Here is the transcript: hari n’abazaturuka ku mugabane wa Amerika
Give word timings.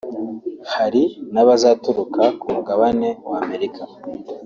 hari 0.73 1.03
n’abazaturuka 1.33 2.21
ku 2.39 2.45
mugabane 2.55 3.09
wa 3.29 3.37
Amerika 3.43 3.83